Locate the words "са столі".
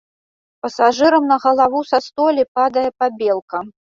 1.91-2.43